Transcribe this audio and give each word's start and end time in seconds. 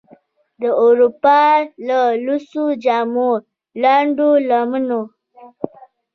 د 0.61 0.63
اروپا 0.85 1.41
له 1.87 1.99
لوڅو 2.25 2.65
جامو، 2.83 3.31
لنډو 3.81 4.29
لمنو، 4.49 5.01